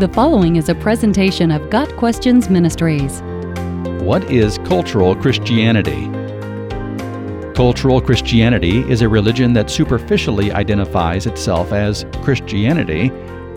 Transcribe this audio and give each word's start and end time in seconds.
The 0.00 0.08
following 0.08 0.56
is 0.56 0.70
a 0.70 0.74
presentation 0.74 1.50
of 1.50 1.68
Got 1.68 1.94
Questions 1.98 2.48
Ministries. 2.48 3.20
What 4.02 4.24
is 4.30 4.56
cultural 4.64 5.14
Christianity? 5.14 6.06
Cultural 7.54 8.00
Christianity 8.00 8.78
is 8.90 9.02
a 9.02 9.08
religion 9.10 9.52
that 9.52 9.68
superficially 9.68 10.52
identifies 10.52 11.26
itself 11.26 11.72
as 11.72 12.06
Christianity, 12.22 13.10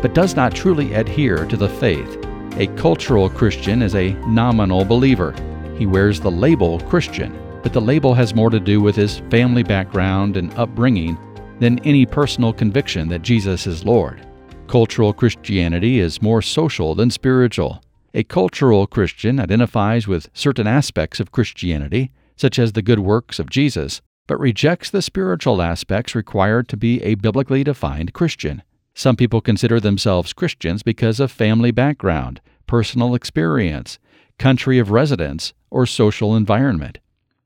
but 0.00 0.14
does 0.14 0.36
not 0.36 0.54
truly 0.54 0.94
adhere 0.94 1.44
to 1.44 1.56
the 1.56 1.68
faith. 1.68 2.24
A 2.56 2.68
cultural 2.76 3.28
Christian 3.28 3.82
is 3.82 3.96
a 3.96 4.12
nominal 4.28 4.84
believer. 4.84 5.34
He 5.76 5.86
wears 5.86 6.20
the 6.20 6.30
label 6.30 6.78
Christian, 6.82 7.36
but 7.64 7.72
the 7.72 7.80
label 7.80 8.14
has 8.14 8.32
more 8.32 8.50
to 8.50 8.60
do 8.60 8.80
with 8.80 8.94
his 8.94 9.18
family 9.28 9.64
background 9.64 10.36
and 10.36 10.54
upbringing 10.54 11.18
than 11.58 11.80
any 11.80 12.06
personal 12.06 12.52
conviction 12.52 13.08
that 13.08 13.22
Jesus 13.22 13.66
is 13.66 13.84
Lord. 13.84 14.24
Cultural 14.68 15.14
Christianity 15.14 15.98
is 15.98 16.20
more 16.20 16.42
social 16.42 16.94
than 16.94 17.10
spiritual. 17.10 17.82
A 18.12 18.22
cultural 18.22 18.86
Christian 18.86 19.40
identifies 19.40 20.06
with 20.06 20.28
certain 20.34 20.66
aspects 20.66 21.20
of 21.20 21.32
Christianity, 21.32 22.10
such 22.36 22.58
as 22.58 22.72
the 22.72 22.82
good 22.82 22.98
works 22.98 23.38
of 23.38 23.48
Jesus, 23.48 24.02
but 24.26 24.38
rejects 24.38 24.90
the 24.90 25.00
spiritual 25.00 25.62
aspects 25.62 26.14
required 26.14 26.68
to 26.68 26.76
be 26.76 27.02
a 27.02 27.14
biblically 27.14 27.64
defined 27.64 28.12
Christian. 28.12 28.62
Some 28.94 29.16
people 29.16 29.40
consider 29.40 29.80
themselves 29.80 30.34
Christians 30.34 30.82
because 30.82 31.18
of 31.18 31.32
family 31.32 31.70
background, 31.70 32.42
personal 32.66 33.14
experience, 33.14 33.98
country 34.38 34.78
of 34.78 34.90
residence, 34.90 35.54
or 35.70 35.86
social 35.86 36.36
environment. 36.36 36.98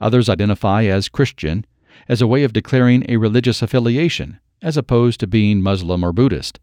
Others 0.00 0.28
identify 0.28 0.86
as 0.86 1.08
Christian 1.08 1.64
as 2.08 2.20
a 2.20 2.26
way 2.26 2.42
of 2.42 2.52
declaring 2.52 3.06
a 3.08 3.18
religious 3.18 3.62
affiliation, 3.62 4.40
as 4.60 4.76
opposed 4.76 5.20
to 5.20 5.28
being 5.28 5.62
Muslim 5.62 6.02
or 6.02 6.12
Buddhist. 6.12 6.58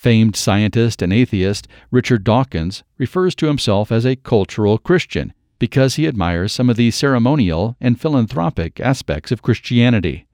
Famed 0.00 0.34
scientist 0.34 1.02
and 1.02 1.12
atheist 1.12 1.68
Richard 1.90 2.24
Dawkins 2.24 2.82
refers 2.96 3.34
to 3.34 3.48
himself 3.48 3.92
as 3.92 4.06
a 4.06 4.16
cultural 4.16 4.78
Christian 4.78 5.34
because 5.58 5.96
he 5.96 6.06
admires 6.06 6.54
some 6.54 6.70
of 6.70 6.76
the 6.76 6.90
ceremonial 6.90 7.76
and 7.82 8.00
philanthropic 8.00 8.80
aspects 8.80 9.30
of 9.30 9.42
Christianity. 9.42 10.26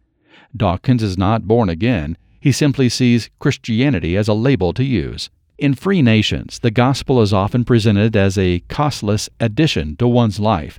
Dawkins 0.57 1.03
is 1.03 1.19
not 1.19 1.49
born 1.49 1.69
again, 1.69 2.17
he 2.39 2.53
simply 2.53 2.89
sees 2.89 3.29
Christianity 3.41 4.17
as 4.17 4.29
a 4.29 4.35
label 4.35 4.73
to 4.73 4.85
use. 4.85 5.31
In 5.59 5.75
free 5.75 6.01
nations, 6.01 6.61
the 6.61 6.71
gospel 6.71 7.21
is 7.21 7.33
often 7.33 7.65
presented 7.65 8.15
as 8.15 8.39
a 8.39 8.61
costless 8.69 9.29
addition 9.41 9.97
to 9.97 10.07
one's 10.07 10.39
life. 10.39 10.79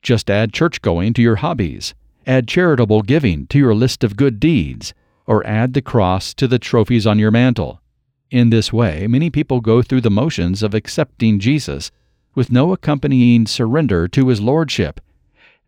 Just 0.00 0.30
add 0.30 0.54
church 0.54 0.80
going 0.80 1.12
to 1.12 1.20
your 1.20 1.36
hobbies, 1.36 1.92
add 2.26 2.48
charitable 2.48 3.02
giving 3.02 3.46
to 3.48 3.58
your 3.58 3.74
list 3.74 4.02
of 4.02 4.16
good 4.16 4.40
deeds, 4.40 4.94
or 5.26 5.46
add 5.46 5.74
the 5.74 5.82
cross 5.82 6.32
to 6.32 6.48
the 6.48 6.58
trophies 6.58 7.06
on 7.06 7.18
your 7.18 7.30
mantle. 7.30 7.81
In 8.32 8.48
this 8.48 8.72
way, 8.72 9.06
many 9.06 9.28
people 9.28 9.60
go 9.60 9.82
through 9.82 10.00
the 10.00 10.10
motions 10.10 10.62
of 10.62 10.72
accepting 10.72 11.38
Jesus 11.38 11.90
with 12.34 12.50
no 12.50 12.72
accompanying 12.72 13.46
surrender 13.46 14.08
to 14.08 14.28
his 14.28 14.40
lordship. 14.40 15.02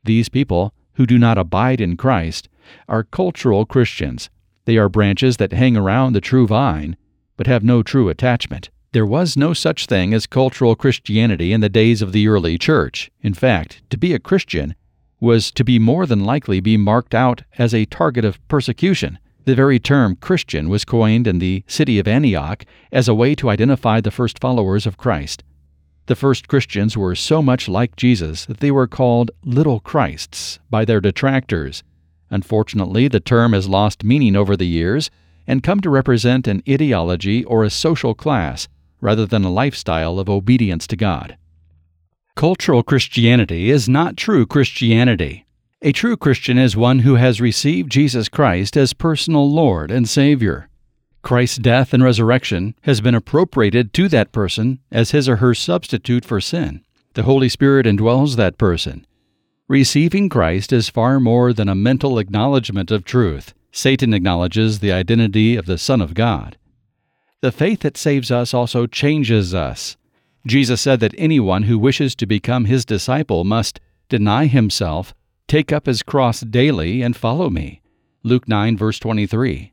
These 0.03 0.31
people, 0.31 0.73
who 0.95 1.05
do 1.05 1.19
not 1.19 1.37
abide 1.37 1.83
in 1.83 1.99
Christ, 1.99 2.49
are 2.89 3.05
cultural 3.05 3.67
Christians. 3.67 4.31
They 4.65 4.79
are 4.79 4.89
branches 4.89 5.37
that 5.37 5.53
hang 5.53 5.77
around 5.77 6.15
the 6.15 6.23
true 6.23 6.47
vine, 6.47 6.97
but 7.37 7.47
have 7.47 7.63
no 7.63 7.83
true 7.83 8.09
attachment. 8.09 8.71
There 8.93 9.05
was 9.05 9.37
no 9.37 9.53
such 9.53 9.85
thing 9.85 10.15
as 10.15 10.27
cultural 10.27 10.75
Christianity 10.75 11.53
in 11.53 11.61
the 11.61 11.69
days 11.69 12.01
of 12.01 12.13
the 12.13 12.29
early 12.29 12.57
church. 12.57 13.11
In 13.21 13.35
fact, 13.35 13.83
to 13.91 13.99
be 13.99 14.15
a 14.15 14.19
Christian 14.19 14.75
was 15.21 15.51
to 15.51 15.65
be 15.65 15.79
more 15.79 16.07
than 16.07 16.25
likely 16.25 16.61
be 16.61 16.79
marked 16.79 17.15
out 17.15 17.43
as 17.59 17.75
a 17.75 17.85
target 17.85 18.25
of 18.25 18.41
persecution. 18.49 19.19
The 19.47 19.55
very 19.55 19.79
term 19.79 20.17
Christian 20.17 20.71
was 20.71 20.87
coined 20.87 21.27
in 21.27 21.39
the 21.39 21.65
city 21.67 21.99
of 21.99 22.09
Antioch 22.09 22.65
as 22.91 23.09
a 23.09 23.15
way 23.15 23.35
to 23.35 23.51
identify 23.51 24.01
the 24.01 24.11
first 24.11 24.39
followers 24.39 24.87
of 24.87 24.97
Christ. 24.97 25.45
The 26.07 26.15
first 26.15 26.49
Christians 26.49 26.97
were 26.97 27.15
so 27.15 27.43
much 27.43 27.69
like 27.69 27.97
Jesus 27.97 28.47
that 28.47 28.61
they 28.61 28.71
were 28.71 28.87
called 28.87 29.31
little 29.45 29.81
Christs 29.81 30.59
by 30.71 30.87
their 30.87 31.01
detractors. 31.01 31.83
Unfortunately, 32.31 33.07
the 33.07 33.21
term 33.21 33.53
has 33.53 33.69
lost 33.69 34.03
meaning 34.03 34.35
over 34.35 34.57
the 34.57 34.67
years 34.67 35.11
and 35.47 35.63
come 35.63 35.81
to 35.81 35.91
represent 35.91 36.49
an 36.49 36.63
ideology 36.67 37.45
or 37.45 37.65
a 37.65 37.71
social 37.71 38.15
class 38.15 38.67
rather 39.03 39.27
than 39.27 39.45
a 39.45 39.53
lifestyle 39.53 40.19
of 40.19 40.31
obedience 40.31 40.87
to 40.87 40.97
God. 40.97 41.37
Cultural 42.35 42.83
Christianity 42.83 43.71
is 43.71 43.91
not 43.91 44.17
true 44.17 44.47
Christianity. 44.47 45.45
A 45.87 45.93
true 45.93 46.17
Christian 46.17 46.57
is 46.57 46.79
one 46.79 47.01
who 47.01 47.17
has 47.17 47.43
received 47.43 47.93
Jesus 47.93 48.31
Christ 48.31 48.75
as 48.75 48.95
personal 48.95 49.51
Lord 49.51 49.91
and 49.91 50.09
Savior. 50.09 50.71
Christ's 51.21 51.59
death 51.59 51.93
and 51.93 52.03
resurrection 52.03 52.75
has 52.85 53.03
been 53.03 53.15
appropriated 53.15 53.93
to 53.93 54.09
that 54.09 54.33
person 54.33 54.79
as 54.91 55.11
his 55.11 55.29
or 55.29 55.37
her 55.37 55.55
substitute 55.55 56.25
for 56.25 56.41
sin. 56.41 56.83
The 57.13 57.25
Holy 57.25 57.51
Spirit 57.51 57.85
indwells 57.85 58.37
that 58.37 58.57
person. 58.57 59.07
Receiving 59.69 60.31
Christ 60.31 60.73
is 60.73 60.89
far 60.89 61.21
more 61.21 61.53
than 61.53 61.69
a 61.69 61.75
mental 61.75 62.19
acknowledgement 62.19 62.91
of 62.91 63.05
truth. 63.05 63.53
Satan 63.71 64.15
acknowledges 64.15 64.79
the 64.79 64.93
identity 64.93 65.55
of 65.55 65.67
the 65.67 65.77
Son 65.77 66.01
of 66.01 66.15
God. 66.15 66.57
The 67.43 67.53
faith 67.53 67.81
that 67.81 67.99
saves 67.99 68.31
us 68.31 68.55
also 68.55 68.87
changes 68.87 69.53
us. 69.53 69.99
Jesus 70.47 70.81
said 70.81 71.01
that 71.01 71.15
anyone 71.19 71.65
who 71.65 71.79
wishes 71.79 72.15
to 72.15 72.25
become 72.25 72.65
his 72.65 72.87
disciple 72.87 73.45
must 73.45 73.81
deny 74.09 74.47
himself, 74.47 75.15
Take 75.47 75.73
up 75.73 75.87
his 75.87 76.03
cross 76.03 76.41
daily 76.41 77.03
and 77.03 77.17
follow 77.17 77.51
me. 77.51 77.83
Luke 78.23 78.49
9, 78.49 78.77
verse 78.77 78.99
23. 78.99 79.73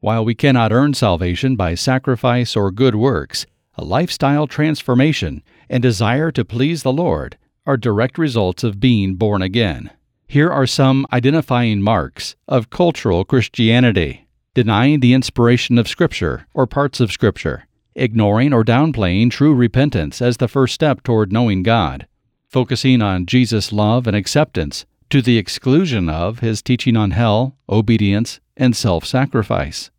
While 0.00 0.24
we 0.24 0.34
cannot 0.34 0.72
earn 0.72 0.94
salvation 0.94 1.56
by 1.56 1.74
sacrifice 1.74 2.56
or 2.56 2.70
good 2.70 2.94
works, 2.94 3.46
a 3.76 3.84
lifestyle 3.84 4.46
transformation 4.46 5.42
and 5.68 5.82
desire 5.82 6.30
to 6.32 6.44
please 6.44 6.82
the 6.82 6.92
Lord 6.92 7.38
are 7.64 7.76
direct 7.76 8.18
results 8.18 8.64
of 8.64 8.80
being 8.80 9.14
born 9.14 9.42
again. 9.42 9.90
Here 10.26 10.50
are 10.50 10.66
some 10.66 11.06
identifying 11.12 11.82
marks 11.82 12.36
of 12.48 12.70
cultural 12.70 13.24
Christianity 13.24 14.26
denying 14.54 15.00
the 15.00 15.12
inspiration 15.12 15.78
of 15.78 15.86
Scripture 15.86 16.46
or 16.54 16.66
parts 16.66 16.98
of 16.98 17.12
Scripture, 17.12 17.66
ignoring 17.94 18.54
or 18.54 18.64
downplaying 18.64 19.30
true 19.30 19.54
repentance 19.54 20.22
as 20.22 20.38
the 20.38 20.48
first 20.48 20.74
step 20.74 21.02
toward 21.02 21.30
knowing 21.30 21.62
God, 21.62 22.06
focusing 22.48 23.02
on 23.02 23.26
Jesus' 23.26 23.70
love 23.70 24.06
and 24.06 24.16
acceptance 24.16 24.86
to 25.10 25.22
the 25.22 25.38
exclusion 25.38 26.08
of 26.08 26.40
his 26.40 26.62
teaching 26.62 26.96
on 26.96 27.12
hell, 27.12 27.56
obedience, 27.68 28.40
and 28.56 28.74
self 28.74 29.04
sacrifice, 29.04 29.90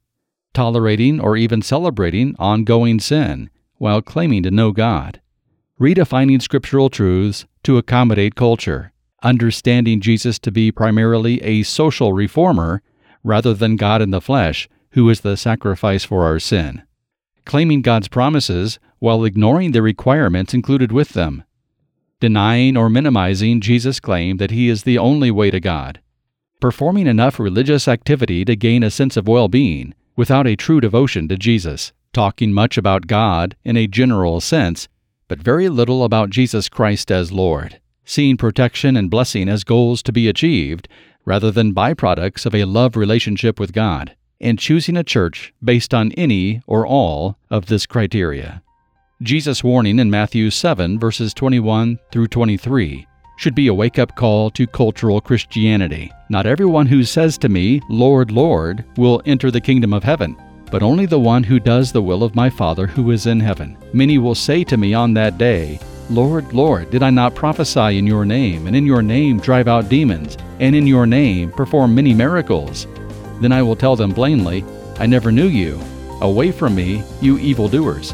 tolerating 0.54 1.20
or 1.20 1.38
even 1.38 1.62
celebrating 1.62 2.36
ongoing 2.40 3.00
sin 3.00 3.50
while 3.76 4.02
claiming 4.02 4.44
to 4.44 4.52
know 4.52 4.72
God, 4.72 5.22
redefining 5.80 6.42
scriptural 6.42 6.90
truths 6.90 7.46
to 7.64 7.78
accommodate 7.78 8.36
culture, 8.36 8.92
understanding 9.24 10.02
Jesus 10.02 10.40
to 10.40 10.52
be 10.52 10.72
primarily 10.72 11.42
a 11.44 11.64
social 11.64 12.14
reformer 12.14 12.82
rather 13.24 13.54
than 13.54 13.76
God 13.76 14.02
in 14.02 14.12
the 14.12 14.22
flesh, 14.22 14.68
who 14.92 15.10
is 15.10 15.22
the 15.22 15.38
sacrifice 15.38 16.04
for 16.04 16.24
our 16.24 16.40
sin, 16.40 16.82
claiming 17.46 17.82
God's 17.82 18.08
promises 18.08 18.80
while 19.00 19.24
ignoring 19.24 19.72
the 19.72 19.82
requirements 19.82 20.54
included 20.54 20.92
with 20.92 21.10
them 21.10 21.44
denying 22.20 22.76
or 22.76 22.90
minimizing 22.90 23.62
Jesus' 23.62 24.00
claim 24.00 24.38
that 24.38 24.52
he 24.52 24.70
is 24.70 24.84
the 24.84 24.98
only 24.98 25.30
way 25.30 25.52
to 25.52 25.60
God, 25.60 26.02
performing 26.60 27.08
enough 27.08 27.40
religious 27.40 27.88
activity 27.88 28.44
to 28.46 28.56
gain 28.56 28.84
a 28.84 28.92
sense 28.92 29.18
of 29.18 29.28
well 29.28 29.48
being 29.48 29.94
without 30.16 30.48
a 30.48 30.56
true 30.56 30.82
devotion 30.82 31.28
to 31.28 31.38
Jesus, 31.38 31.94
talking 32.14 32.52
much 32.52 32.78
about 32.78 33.08
God 33.08 33.56
in 33.64 33.78
a 33.78 33.88
general 33.88 34.42
sense, 34.42 34.88
but 35.28 35.40
very 35.40 35.70
little 35.70 36.04
about 36.04 36.32
Jesus 36.32 36.70
Christ 36.70 37.12
as 37.12 37.32
Lord, 37.32 37.80
seeing 38.04 38.38
protection 38.38 38.98
and 38.98 39.12
blessing 39.12 39.48
as 39.48 39.64
goals 39.64 40.02
to 40.04 40.12
be 40.12 40.28
achieved 40.28 40.88
rather 41.26 41.52
than 41.52 41.76
byproducts 41.76 42.46
of 42.46 42.56
a 42.56 42.64
love 42.64 42.96
relationship 42.96 43.60
with 43.60 43.74
God, 43.74 44.16
and 44.40 44.58
choosing 44.58 44.96
a 44.96 45.04
church 45.04 45.54
based 45.64 45.94
on 45.94 46.14
any 46.14 46.62
or 46.66 46.88
all 46.88 47.38
of 47.50 47.66
this 47.66 47.86
criteria. 47.86 48.64
Jesus' 49.24 49.64
warning 49.64 49.98
in 49.98 50.12
Matthew 50.12 50.52
7, 50.52 51.00
verses 51.00 51.34
21 51.34 51.98
through 52.12 52.28
23, 52.28 53.08
should 53.40 53.56
be 53.56 53.66
a 53.66 53.74
wake 53.74 53.98
up 53.98 54.16
call 54.16 54.52
to 54.52 54.68
cultural 54.68 55.20
Christianity. 55.20 56.12
Not 56.30 56.46
everyone 56.46 56.86
who 56.86 57.04
says 57.04 57.36
to 57.40 57.50
me, 57.50 57.82
Lord, 57.90 58.30
Lord, 58.30 58.86
will 58.96 59.24
enter 59.26 59.50
the 59.50 59.60
kingdom 59.60 59.92
of 59.92 60.04
heaven, 60.04 60.38
but 60.70 60.84
only 60.84 61.08
the 61.08 61.20
one 61.20 61.42
who 61.44 61.60
does 61.60 61.92
the 61.92 62.02
will 62.02 62.22
of 62.22 62.36
my 62.36 62.48
Father 62.48 62.86
who 62.86 63.10
is 63.10 63.26
in 63.26 63.40
heaven. 63.40 63.76
Many 63.92 64.20
will 64.20 64.36
say 64.36 64.64
to 64.66 64.78
me 64.78 64.94
on 64.94 65.16
that 65.16 65.40
day, 65.40 65.80
Lord, 66.12 66.54
Lord, 66.54 66.92
did 66.92 67.02
I 67.02 67.10
not 67.10 67.34
prophesy 67.34 67.98
in 67.98 68.06
your 68.06 68.24
name, 68.24 68.68
and 68.68 68.76
in 68.76 68.86
your 68.86 69.02
name 69.02 69.40
drive 69.40 69.68
out 69.68 69.90
demons, 69.90 70.38
and 70.60 70.76
in 70.76 70.86
your 70.86 71.08
name 71.08 71.52
perform 71.52 71.96
many 71.96 72.14
miracles? 72.14 72.86
Then 73.42 73.52
I 73.52 73.64
will 73.64 73.76
tell 73.76 73.96
them 73.96 74.14
plainly, 74.14 74.64
I 75.00 75.08
never 75.08 75.32
knew 75.32 75.48
you. 75.48 75.82
Away 76.22 76.52
from 76.52 76.76
me, 76.76 77.02
you 77.20 77.40
evildoers. 77.40 78.14